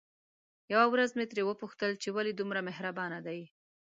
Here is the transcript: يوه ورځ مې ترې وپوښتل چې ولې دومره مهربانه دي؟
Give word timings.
يوه 0.73 0.85
ورځ 0.93 1.09
مې 1.17 1.25
ترې 1.31 1.43
وپوښتل 1.45 1.91
چې 2.01 2.09
ولې 2.15 2.31
دومره 2.35 2.59
مهربانه 2.67 3.19
دي؟ 3.27 3.39